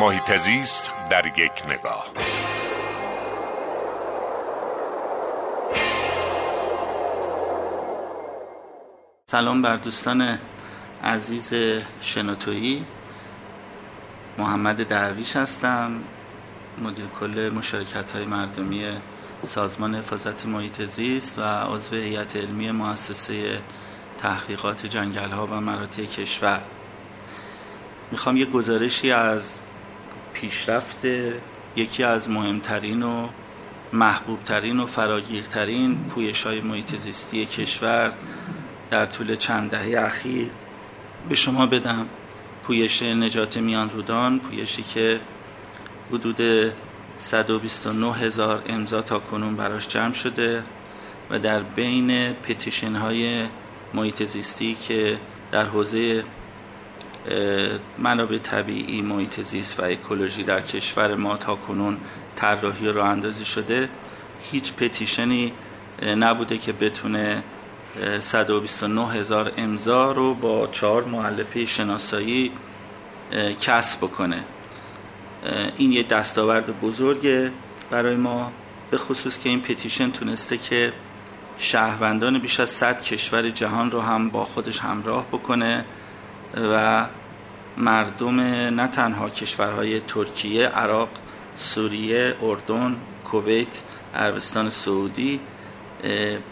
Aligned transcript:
محیط 0.00 0.36
زیست 0.36 0.92
در 1.10 1.26
یک 1.26 1.52
نگاه. 1.68 2.06
سلام 9.26 9.62
بر 9.62 9.76
دوستان 9.76 10.38
عزیز 11.04 11.52
شنوتویی. 12.00 12.84
محمد 14.38 14.86
درویش 14.86 15.36
هستم 15.36 16.00
مدیر 16.78 17.06
کل 17.20 17.50
مشارکت 17.54 18.12
های 18.12 18.24
مردمی 18.24 18.86
سازمان 19.42 19.94
حفاظت 19.94 20.46
محیط 20.46 20.84
زیست 20.84 21.38
و 21.38 21.42
عضو 21.42 21.96
هیئت 21.96 22.36
علمی 22.36 22.70
مؤسسه 22.70 23.60
تحقیقات 24.18 24.86
جنگل 24.86 25.30
ها 25.30 25.46
و 25.46 25.60
مراتع 25.60 26.04
کشور. 26.04 26.60
می‌خوام 28.10 28.36
یه 28.36 28.44
گزارشی 28.44 29.12
از 29.12 29.60
پیشرفت 30.34 30.98
یکی 31.76 32.04
از 32.04 32.30
مهمترین 32.30 33.02
و 33.02 33.28
محبوبترین 33.92 34.80
و 34.80 34.86
فراگیرترین 34.86 36.04
پویش 36.04 36.42
های 36.42 36.60
محیط 36.60 36.96
زیستی 36.96 37.46
کشور 37.46 38.12
در 38.90 39.06
طول 39.06 39.36
چند 39.36 39.70
دهه 39.70 40.04
اخیر 40.04 40.50
به 41.28 41.34
شما 41.34 41.66
بدم. 41.66 42.06
پویش 42.62 43.02
نجات 43.02 43.56
میان 43.56 43.90
رودان 43.90 44.38
پویشی 44.38 44.82
که 44.82 45.20
حدود 46.12 46.72
129 47.16 48.12
هزار 48.12 48.62
امضا 48.68 49.02
تا 49.02 49.18
کنون 49.18 49.56
براش 49.56 49.88
جمع 49.88 50.12
شده 50.12 50.62
و 51.30 51.38
در 51.38 51.60
بین 51.60 52.32
پتیشن 52.32 52.96
های 52.96 53.46
محیط 53.94 54.22
زیستی 54.22 54.74
که 54.74 55.18
در 55.50 55.64
حوزه 55.64 56.24
منابع 57.98 58.38
طبیعی 58.38 59.02
محیط 59.02 59.40
زیست 59.40 59.80
و 59.80 59.84
اکولوژی 59.84 60.42
در 60.42 60.60
کشور 60.60 61.14
ما 61.14 61.36
تا 61.36 61.54
کنون 61.54 61.96
طراحی 62.36 62.88
راه 62.88 63.08
اندازی 63.08 63.44
شده. 63.44 63.88
هیچ 64.42 64.72
پتیشنی 64.72 65.52
نبوده 66.02 66.58
که 66.58 66.72
بتونه 66.72 67.42
129 68.20 69.08
هزار 69.08 69.52
امضا 69.56 70.12
رو 70.12 70.34
با 70.34 70.66
چهار 70.66 71.04
معلفه 71.04 71.64
شناسایی 71.64 72.52
کسب 73.60 73.98
بکنه. 73.98 74.44
این 75.76 75.92
یه 75.92 76.02
دستاورد 76.02 76.80
بزرگه 76.80 77.50
برای 77.90 78.16
ما 78.16 78.52
به 78.90 78.98
خصوص 78.98 79.38
که 79.38 79.48
این 79.48 79.60
پتیشن 79.60 80.10
تونسته 80.10 80.58
که 80.58 80.92
شهروندان 81.58 82.38
بیش 82.38 82.60
از 82.60 82.70
100 82.70 83.02
کشور 83.02 83.50
جهان 83.50 83.90
رو 83.90 84.00
هم 84.00 84.30
با 84.30 84.44
خودش 84.44 84.78
همراه 84.78 85.26
بکنه. 85.26 85.84
و 86.56 87.06
مردم 87.76 88.40
نه 88.40 88.88
تنها 88.88 89.30
کشورهای 89.30 90.00
ترکیه، 90.00 90.66
عراق، 90.66 91.08
سوریه، 91.54 92.36
اردن، 92.42 92.96
کویت، 93.24 93.82
عربستان 94.14 94.70
سعودی 94.70 95.40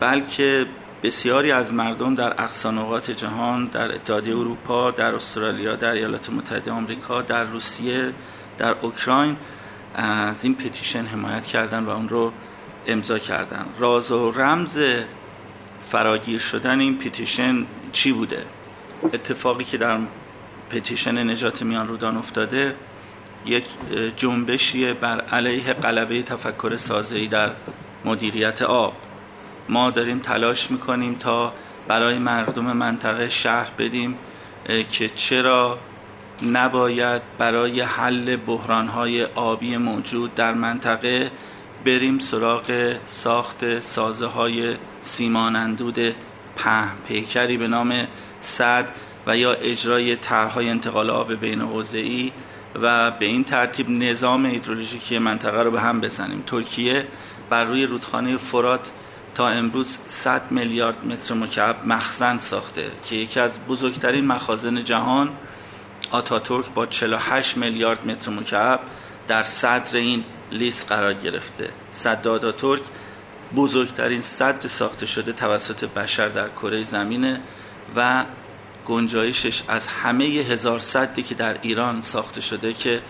بلکه 0.00 0.66
بسیاری 1.02 1.52
از 1.52 1.72
مردم 1.72 2.14
در 2.14 2.42
اقصانقات 2.42 3.10
جهان 3.10 3.66
در 3.66 3.94
اتحادیه 3.94 4.36
اروپا 4.36 4.90
در 4.90 5.14
استرالیا 5.14 5.76
در 5.76 5.90
ایالات 5.90 6.30
متحده 6.30 6.70
آمریکا 6.70 7.22
در 7.22 7.44
روسیه 7.44 8.12
در 8.58 8.72
اوکراین 8.72 9.36
از 9.94 10.44
این 10.44 10.54
پتیشن 10.54 11.06
حمایت 11.06 11.44
کردن 11.44 11.84
و 11.84 11.90
اون 11.90 12.08
رو 12.08 12.32
امضا 12.86 13.18
کردن. 13.18 13.66
راز 13.78 14.10
و 14.10 14.30
رمز 14.30 14.80
فراگیر 15.90 16.38
شدن 16.38 16.80
این 16.80 16.98
پتیشن 16.98 17.66
چی 17.92 18.12
بوده؟ 18.12 18.44
اتفاقی 19.04 19.64
که 19.64 19.78
در 19.78 19.98
پتیشن 20.70 21.30
نجات 21.30 21.62
میان 21.62 21.88
رودان 21.88 22.16
افتاده 22.16 22.76
یک 23.46 23.64
جنبشی 24.16 24.92
بر 24.92 25.20
علیه 25.20 25.72
قلبه 25.72 26.22
تفکر 26.22 26.76
سازه‌ای 26.76 27.26
در 27.26 27.52
مدیریت 28.04 28.62
آب. 28.62 28.94
ما 29.68 29.90
داریم 29.90 30.18
تلاش 30.18 30.70
می‌کنیم 30.70 31.14
تا 31.14 31.52
برای 31.88 32.18
مردم 32.18 32.72
منطقه 32.72 33.28
شهر 33.28 33.70
بدیم 33.78 34.18
که 34.90 35.08
چرا 35.08 35.78
نباید 36.52 37.22
برای 37.38 37.80
حل 37.80 38.36
بحرانهای 38.36 39.24
آبی 39.24 39.76
موجود 39.76 40.34
در 40.34 40.54
منطقه 40.54 41.30
بریم 41.84 42.18
سراغ 42.18 42.96
ساخت 43.06 43.80
سازه 43.80 44.26
های 44.26 44.74
سیمان 45.02 45.56
اندود 45.56 46.14
پهن 46.56 46.96
پیکری 47.08 47.56
به 47.56 47.68
نام 47.68 48.06
صد 48.42 48.88
و 49.26 49.36
یا 49.36 49.52
اجرای 49.52 50.16
طرحهای 50.16 50.68
انتقال 50.68 51.10
آب 51.10 51.34
بین 51.34 51.60
حوزه‌ای 51.60 52.32
و 52.82 53.10
به 53.10 53.26
این 53.26 53.44
ترتیب 53.44 53.90
نظام 53.90 54.46
هیدرولوژیکی 54.46 55.18
منطقه 55.18 55.62
رو 55.62 55.70
به 55.70 55.80
هم 55.80 56.00
بزنیم. 56.00 56.42
ترکیه 56.46 57.08
بر 57.50 57.64
روی 57.64 57.86
رودخانه 57.86 58.36
فرات 58.36 58.90
تا 59.34 59.48
امروز 59.48 59.98
100 60.06 60.50
میلیارد 60.50 61.06
متر 61.06 61.34
مکعب 61.34 61.86
مخزن 61.86 62.38
ساخته 62.38 62.90
که 63.04 63.16
یکی 63.16 63.40
از 63.40 63.58
بزرگترین 63.68 64.26
مخازن 64.26 64.84
جهان 64.84 65.30
آتاتورک 66.10 66.66
با 66.74 66.86
48 66.86 67.56
میلیارد 67.56 68.06
متر 68.06 68.30
مکعب 68.30 68.80
در 69.28 69.42
صدر 69.42 69.96
این 69.96 70.24
لیست 70.50 70.88
قرار 70.88 71.12
گرفته. 71.14 71.68
صد 71.92 72.28
آتاتورک 72.28 72.82
بزرگترین 73.56 74.20
صد 74.20 74.66
ساخته 74.66 75.06
شده 75.06 75.32
توسط 75.32 75.84
بشر 75.84 76.28
در 76.28 76.48
کره 76.48 76.84
زمینه. 76.84 77.40
و 77.96 78.24
گنجایشش 78.86 79.62
از 79.68 79.86
همه 79.86 80.24
هزار 80.24 80.78
صدی 80.78 81.22
که 81.22 81.34
در 81.34 81.56
ایران 81.62 82.00
ساخته 82.00 82.40
شده 82.40 82.72
که 82.72 83.00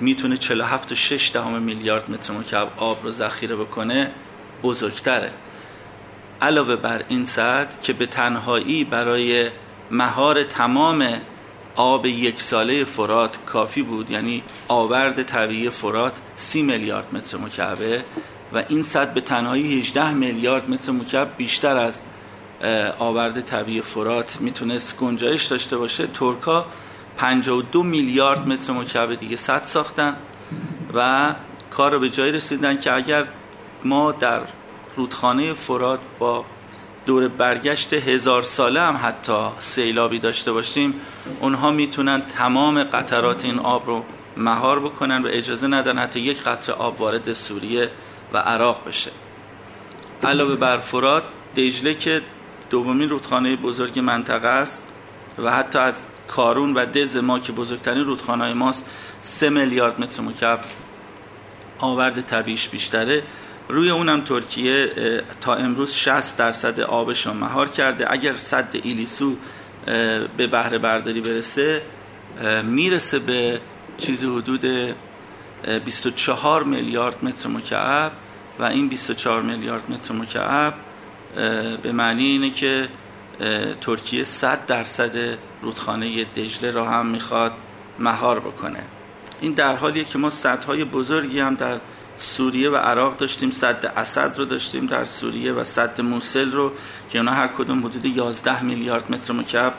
می‌تونه 0.00 0.36
47 0.36 0.92
و 0.92 0.94
6 0.94 1.30
دهم 1.32 1.62
میلیارد 1.62 2.10
متر 2.10 2.32
مکعب 2.32 2.68
آب 2.76 3.04
رو 3.04 3.10
ذخیره 3.10 3.56
بکنه 3.56 4.10
بزرگتره. 4.62 5.32
علاوه 6.42 6.76
بر 6.76 7.04
این 7.08 7.24
صد 7.24 7.80
که 7.82 7.92
به 7.92 8.06
تنهایی 8.06 8.84
برای 8.84 9.50
مهار 9.90 10.42
تمام 10.42 11.20
آب 11.76 12.06
یک 12.06 12.42
ساله 12.42 12.84
فرات 12.84 13.38
کافی 13.46 13.82
بود 13.82 14.10
یعنی 14.10 14.42
آورد 14.68 15.22
طبیعی 15.22 15.70
فرات 15.70 16.20
سی 16.36 16.62
میلیارد 16.62 17.14
متر 17.14 17.38
مکعبه 17.38 18.04
و 18.52 18.64
این 18.68 18.82
صد 18.82 19.14
به 19.14 19.20
تنهایی 19.20 19.78
18 19.78 20.12
میلیارد 20.12 20.70
متر 20.70 20.92
مکعب 20.92 21.36
بیشتر 21.36 21.76
از 21.76 22.00
آورد 22.98 23.40
طبیعی 23.40 23.80
فرات. 23.80 24.40
می‌تونست 24.40 24.98
گنجایش 24.98 25.44
داشته 25.44 25.76
باشه. 25.76 26.06
ترکا 26.06 26.66
52 27.16 27.82
میلیارد 27.82 28.48
متر 28.48 28.72
مکعب 28.72 29.14
دیگه 29.14 29.36
صد 29.36 29.64
ساختن 29.64 30.16
و 30.94 31.34
کار 31.70 31.92
رو 31.92 31.98
به 31.98 32.10
جایی 32.10 32.32
رسیدن 32.32 32.78
که 32.78 32.92
اگر 32.92 33.24
ما 33.84 34.12
در 34.12 34.40
رودخانه 34.96 35.52
فرات 35.54 36.00
با 36.18 36.44
دور 37.06 37.28
برگشت 37.28 37.92
هزار 37.92 38.42
ساله 38.42 38.80
هم 38.80 39.00
حتی 39.02 39.38
سیلابی 39.58 40.18
داشته 40.18 40.52
باشیم 40.52 40.94
اونها 41.40 41.70
می‌تونن 41.70 42.22
تمام 42.22 42.82
قطرات 42.82 43.44
این 43.44 43.58
آب 43.58 43.86
رو 43.86 44.04
مهار 44.36 44.80
بکنن 44.80 45.22
و 45.22 45.28
اجازه 45.30 45.66
ندن 45.66 45.98
حتی 45.98 46.20
یک 46.20 46.42
قطره 46.42 46.74
آب 46.74 47.00
وارد 47.00 47.32
سوریه 47.32 47.90
و 48.32 48.38
عراق 48.38 48.88
بشه. 48.88 49.10
علاوه 50.24 50.56
بر 50.56 50.78
فرات 50.78 51.22
دجله 51.56 51.94
که 51.94 52.22
دومین 52.70 53.08
رودخانه 53.08 53.56
بزرگ 53.56 53.98
منطقه 53.98 54.48
است 54.48 54.88
و 55.38 55.52
حتی 55.52 55.78
از 55.78 56.02
کارون 56.28 56.74
و 56.74 56.86
دز 56.86 57.16
ما 57.16 57.38
که 57.38 57.52
بزرگترین 57.52 58.04
رودخانه 58.04 58.54
ماست 58.54 58.84
سه 59.20 59.50
میلیارد 59.50 60.00
متر 60.00 60.22
مکعب 60.22 60.60
آورد 61.78 62.20
طبیعیش 62.20 62.68
بیشتره. 62.68 63.22
روی 63.68 63.90
اونم 63.90 64.20
ترکیه 64.24 64.92
تا 65.40 65.54
امروز 65.54 65.94
60 65.94 66.36
درصد 66.36 66.80
آبش 66.80 67.26
رو 67.26 67.32
مهار 67.32 67.68
کرده. 67.68 68.12
اگر 68.12 68.36
صد 68.36 68.68
ایلیسو 68.72 69.36
به 70.36 70.46
بهره 70.46 70.78
برداری 70.78 71.20
برسه 71.20 71.82
می‌رسه 72.64 73.18
به 73.18 73.60
چیزی 73.98 74.26
حدود 74.26 74.94
24 75.84 76.62
میلیارد 76.62 77.24
متر 77.24 77.48
مکعب 77.48 78.12
و 78.58 78.64
این 78.64 78.88
24 78.88 79.42
میلیارد 79.42 79.90
متر 79.90 80.14
مکعب 80.14 80.74
به 81.82 81.92
معنی 81.92 82.24
اینه 82.24 82.50
که 82.50 82.88
ترکیه 83.80 84.24
100 84.24 84.66
درصد 84.66 85.38
رودخانه 85.62 86.24
دجله 86.24 86.70
را 86.70 86.90
هم 86.90 87.06
می‌خواد 87.06 87.52
مهار 87.98 88.40
بکنه. 88.40 88.82
این 89.40 89.52
در 89.52 89.76
حالیه 89.76 90.04
که 90.04 90.18
ما 90.18 90.30
سدهای 90.30 90.84
بزرگی 90.84 91.40
هم 91.40 91.54
در 91.54 91.78
سوریه 92.16 92.70
و 92.70 92.76
عراق 92.76 93.16
داشتیم 93.16 93.50
صد 93.50 93.92
اسد 93.96 94.38
رو 94.38 94.44
داشتیم 94.44 94.86
در 94.86 95.04
سوریه 95.04 95.52
و 95.52 95.64
صد 95.64 96.00
موسل 96.00 96.52
رو 96.52 96.72
که 97.10 97.18
اونا 97.18 97.32
هر 97.32 97.48
کدوم 97.48 97.78
حدود 97.86 98.06
11 98.06 98.62
میلیارد 98.62 99.10
متر 99.10 99.34
مکعب 99.34 99.74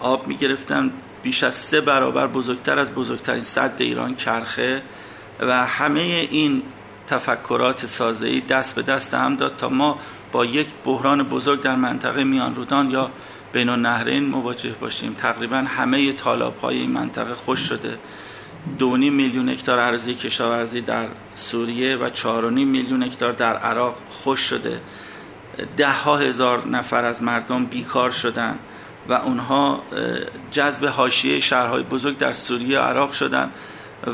آب 0.00 0.26
می‌گرفتن. 0.26 0.90
بیش 1.22 1.42
از 1.42 1.54
سه 1.54 1.80
برابر 1.80 2.26
بزرگتر 2.26 2.78
از 2.78 2.94
بزرگترین 2.94 3.42
صد 3.42 3.74
ایران 3.78 4.14
کرخه 4.14 4.82
و 5.40 5.66
همه 5.66 6.00
این 6.30 6.62
تفکرات 7.06 7.86
سازه‌ای 7.86 8.40
دست 8.40 8.74
به 8.74 8.82
دست 8.82 9.14
هم 9.14 9.36
داد 9.36 9.56
تا 9.56 9.68
ما 9.68 9.98
با 10.32 10.44
یک 10.44 10.66
بحران 10.84 11.22
بزرگ 11.22 11.60
در 11.60 11.76
منطقه 11.76 12.24
میان 12.24 12.54
رودان 12.54 12.90
یا 12.90 13.10
بین 13.52 13.68
النهرین 13.68 14.24
مواجه 14.24 14.72
باشیم. 14.80 15.14
تقریبا 15.14 15.56
همه 15.56 16.12
طالاب 16.12 16.58
های 16.58 16.76
این 16.76 16.90
منطقه 16.90 17.34
خوش 17.34 17.58
شده. 17.58 17.98
دونی 18.78 19.10
میلیون 19.10 19.48
هکتار 19.48 19.78
ارزی 19.78 20.14
کشاورزی 20.14 20.80
در 20.80 21.06
سوریه 21.34 21.96
و 21.96 22.08
4.5 22.08 22.22
میلیون 22.52 23.02
هکتار 23.02 23.32
در 23.32 23.56
عراق 23.56 23.96
خوش 24.10 24.40
شده. 24.40 24.80
ده 25.76 25.92
ها 25.92 26.16
هزار 26.16 26.68
نفر 26.68 27.04
از 27.04 27.22
مردم 27.22 27.64
بیکار 27.64 28.10
شدن 28.10 28.58
و 29.08 29.12
اونها 29.12 29.82
جذب 30.50 30.86
حاشیه 30.86 31.40
شهرهای 31.40 31.82
بزرگ 31.82 32.18
در 32.18 32.32
سوریه 32.32 32.78
و 32.78 32.82
عراق 32.82 33.12
شدن 33.12 33.50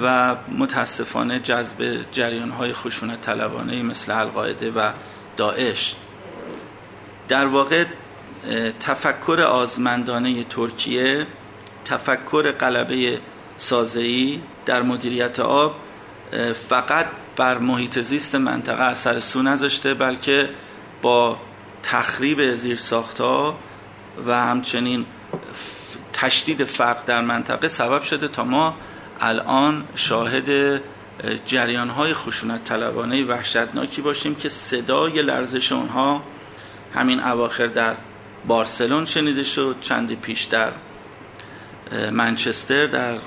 و 0.02 0.36
متاسفانه 0.58 1.40
جذب 1.40 2.04
جریان 2.12 2.50
های 2.50 2.72
خشونت 2.72 3.20
طلبانه 3.20 3.82
مثل 3.82 4.20
القاعده 4.20 4.70
و 4.70 4.90
داعش. 5.42 5.94
در 7.28 7.46
واقع 7.46 7.84
تفکر 8.80 9.40
آزمندانه 9.40 10.44
ترکیه 10.44 11.26
تفکر 11.84 12.52
قلبه 12.52 13.20
سازهی 13.56 14.42
در 14.66 14.82
مدیریت 14.82 15.40
آب 15.40 15.74
فقط 16.68 17.06
بر 17.36 17.58
محیط 17.58 17.98
زیست 17.98 18.34
منطقه 18.34 18.82
اثر 18.82 19.20
سو 19.20 19.42
نذاشته 19.42 19.94
بلکه 19.94 20.50
با 21.02 21.36
تخریب 21.82 22.54
زیرساختها 22.54 23.58
و 24.26 24.46
همچنین 24.46 25.06
تشدید 26.12 26.64
فقر 26.64 27.02
در 27.06 27.20
منطقه 27.20 27.68
سبب 27.68 28.02
شده 28.02 28.28
تا 28.28 28.44
ما 28.44 28.74
الان 29.20 29.84
شاهد 29.94 30.80
جریان 31.46 31.90
های 31.90 32.14
خشونت 32.14 32.64
طلبانه 32.64 33.24
وحشتناکی 33.24 34.02
باشیم 34.02 34.34
که 34.34 34.48
صدای 34.48 35.22
لرزش 35.22 35.72
اونها 35.72 36.22
همین 36.94 37.20
اواخر 37.20 37.66
در 37.66 37.94
بارسلون 38.46 39.04
شنیده 39.04 39.42
شد 39.42 39.76
چندی 39.80 40.16
پیش 40.16 40.42
در 40.42 40.72
منچستر 42.10 42.86
در 42.86 43.18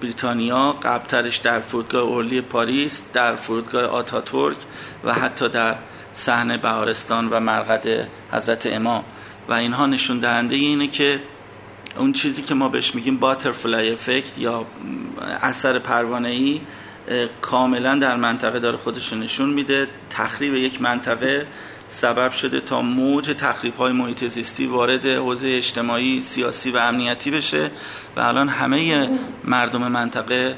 بریتانیا 0.00 0.72
قبلترش 0.72 1.36
در 1.36 1.60
فرودگاه 1.60 2.02
اورلی 2.02 2.40
پاریس 2.40 3.02
در 3.12 3.36
فرودگاه 3.36 3.84
آتاتورک 3.84 4.56
و 5.04 5.12
حتی 5.12 5.48
در 5.48 5.76
صحنه 6.14 6.58
بهارستان 6.58 7.28
و 7.28 7.40
مرقد 7.40 8.08
حضرت 8.32 8.66
امام. 8.66 9.04
و 9.48 9.52
اینها 9.52 9.86
نشون 9.86 10.18
دهنده 10.18 10.54
اینه 10.54 10.86
که 10.86 11.20
اون 11.98 12.12
چیزی 12.12 12.42
که 12.42 12.54
ما 12.54 12.68
بهش 12.68 12.94
میگیم 12.94 13.16
باترفلای 13.16 13.92
افکت 13.92 14.38
یا 14.38 14.66
اثر 15.40 15.78
پروانه 15.78 16.28
ای 16.28 16.60
کاملا 17.40 17.98
در 17.98 18.16
منطقه 18.16 18.58
داره 18.58 18.76
خودش 18.76 19.12
نشون 19.12 19.50
میده. 19.50 19.88
تخریب 20.10 20.54
یک 20.54 20.82
منطقه 20.82 21.46
سبب 21.88 22.30
شده 22.30 22.60
تا 22.60 22.82
موج 22.82 23.24
تخریب 23.38 23.76
های 23.76 23.92
محیط 23.92 24.24
زیستی 24.24 24.66
وارد 24.66 25.06
حوزه 25.06 25.48
اجتماعی 25.48 26.22
سیاسی 26.22 26.70
و 26.70 26.76
امنیتی 26.76 27.30
بشه 27.30 27.70
و 28.16 28.20
الان 28.20 28.48
همه 28.48 29.10
مردم 29.44 29.88
منطقه 29.88 30.56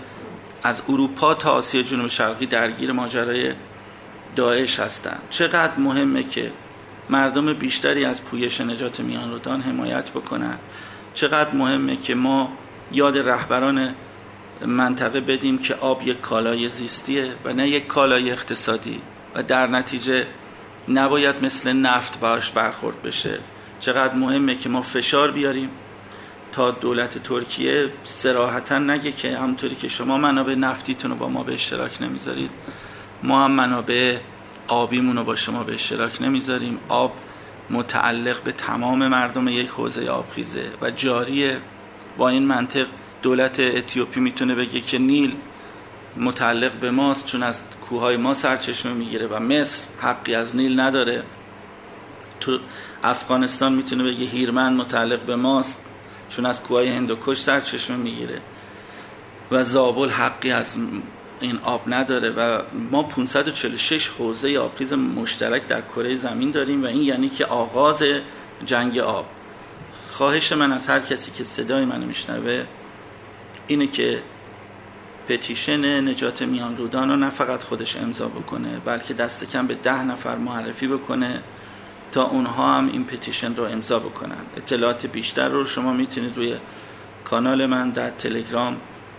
از 0.63 0.83
اروپا 0.89 1.35
تا 1.35 1.53
آسیا 1.53 1.83
جنوب 1.83 2.07
شرقی 2.07 2.47
درگیر 2.47 2.93
ماجرای 2.93 3.53
داعش 4.37 4.81
هستند 4.81 5.23
چقدر 5.31 5.79
مهمه 5.79 6.23
که 6.23 6.53
مردم 7.11 7.53
بیشتری 7.53 8.05
از 8.05 8.23
پویش 8.23 8.61
نجات 8.61 9.01
میان 9.01 9.31
رودان 9.31 9.61
حمایت 9.61 10.11
بکنن. 10.11 10.59
چقدر 11.15 11.55
مهمه 11.55 11.97
که 11.97 12.15
ما 12.15 12.53
یاد 12.93 13.19
رهبران 13.19 13.95
منطقه 14.67 15.21
بدیم 15.21 15.59
که 15.59 15.75
آب 15.75 16.09
یک 16.09 16.21
کالای 16.21 16.69
زیستیه 16.69 17.33
و 17.45 17.53
نه 17.53 17.69
یک 17.69 17.87
کالای 17.87 18.31
اقتصادی 18.31 19.01
و 19.35 19.43
در 19.43 19.67
نتیجه 19.67 20.27
نباید 20.89 21.45
مثل 21.45 21.73
نفت 21.73 22.21
باش 22.21 22.51
برخورد 22.51 23.03
بشه. 23.03 23.39
چقدر 23.81 24.15
مهمه 24.15 24.55
که 24.55 24.69
ما 24.69 24.83
فشار 24.83 25.31
بیاریم. 25.31 25.71
تا 26.53 26.71
دولت 26.71 27.23
ترکیه 27.23 27.93
سراحتا 28.05 28.79
نگه 28.79 29.13
که 29.13 29.39
همونطوری 29.39 29.75
که 29.75 29.89
شما 29.89 30.17
منابع 30.17 30.55
نفتیتون 30.55 31.11
رو 31.11 31.17
با 31.17 31.29
ما 31.29 31.43
به 31.43 31.55
اشتراک 31.55 32.03
نمی‌ذارید. 32.03 32.51
ما 33.23 33.45
هم 33.45 33.51
منابع 33.51 34.19
آبیمون 34.69 35.17
رو 35.17 35.25
با 35.25 35.35
شما 35.35 35.63
به 35.63 35.75
اشتراک 35.75 36.23
نمی‌ذاریم. 36.23 36.79
آب 36.89 37.13
متعلق 37.71 38.43
به 38.43 38.53
تمام 38.53 39.09
مردم 39.09 39.49
یک 39.49 39.69
حوزه 39.69 40.09
آبخیزه 40.09 40.71
و 40.83 40.91
جاریه. 40.91 41.61
با 42.19 42.29
این 42.29 42.43
منطق 42.43 42.87
دولت 43.23 43.61
اتیوپی 43.61 44.21
می‌تونه 44.21 44.55
بگه 44.55 44.81
که 44.81 44.99
نیل 44.99 45.37
متعلق 46.17 46.73
به 46.73 46.91
ماست 46.91 47.27
چون 47.27 47.43
از 47.43 47.61
کوههای 47.81 48.17
ما 48.17 48.35
سرچشمه 48.35 48.93
می‌گیره 48.93 49.27
و 49.27 49.41
مصر 49.41 49.87
حقی 50.01 50.35
از 50.35 50.57
نیل 50.57 50.81
نداره. 50.81 51.23
تو 52.41 52.59
افغانستان 53.03 53.73
می‌تونه 53.75 54.05
بگه 54.05 54.27
هیرمن 54.27 54.75
متعلق 54.75 55.21
به 55.21 55.37
ماست 55.37 55.81
چون 56.29 56.47
از 56.47 56.63
کوههای 56.63 56.89
هندوکش 56.89 57.41
سرچشمه 57.41 57.97
می‌گیره. 57.97 58.41
و 59.51 59.65
زابل 59.65 60.09
حقی 60.09 60.51
از 60.51 60.77
این 61.41 61.59
آب 61.65 61.83
نداره 61.87 62.31
و 62.31 62.63
ما 62.91 63.03
546 63.03 64.09
حوزه 64.09 64.59
آبخیز 64.59 64.93
مشترک 64.93 65.67
در 65.67 65.81
کره 65.81 66.17
زمین 66.17 66.51
داریم 66.51 66.85
و 66.85 66.87
این 66.87 67.03
یعنی 67.03 67.29
که 67.29 67.47
آغاز 67.47 68.03
جنگ 68.65 68.99
آب. 68.99 69.27
خواهش 70.11 70.53
من 70.53 70.73
از 70.73 70.89
هر 70.89 71.01
کسی 71.01 71.31
که 71.31 71.45
صدای 71.45 71.85
منو 71.85 72.07
میشنوه 72.07 72.65
اینه 73.67 73.87
که 73.87 74.23
پتیشن 75.29 76.09
نجات 76.09 76.43
میان 76.43 76.77
رودان 76.77 77.11
رو 77.11 77.17
نه 77.17 77.31
فقط 77.31 77.63
خودش 77.63 77.97
امضا 77.97 78.29
بکنه 78.29 78.79
بلکه 78.85 79.15
دست 79.15 79.51
کم 79.51 79.67
به 79.67 79.75
ده 79.75 80.03
نفر 80.03 80.37
معرفی 80.37 80.87
بکنه 80.87 81.43
تا 82.13 82.25
اونها 82.25 82.79
هم 82.79 82.89
این 82.93 83.05
پتیشن 83.05 83.57
رو 83.57 83.65
امضا 83.65 83.99
بکنن. 83.99 84.37
اطلاعات 84.57 85.07
بیشتر 85.07 85.49
رو 85.49 85.65
شما 85.65 85.93
می‌تونید 85.93 86.37
روی 86.37 86.55
کانال 87.25 87.67
من 87.67 87.91
در 87.91 88.11
تلگرام 88.11 88.77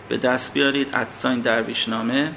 به 0.08 0.16
دست 0.16 0.54
بیارید 0.54 0.88
ادساین 0.94 1.40
درویشنامه. 1.40 2.32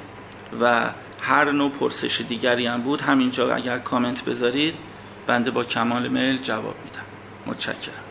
و 0.62 0.90
هر 1.22 1.52
نوع 1.52 1.72
پرسش 1.72 2.22
دیگری 2.22 2.68
هم 2.68 2.82
بود 2.82 3.02
همینجا 3.02 3.56
اگر 3.56 3.80
کامنت 3.80 4.26
بذارید 4.26 4.74
بنده 5.28 5.52
با 5.52 5.64
کمال 5.64 6.08
میل 6.08 6.38
جواب 6.38 6.76
میدم. 6.86 7.06
متشکرم. 7.48 8.11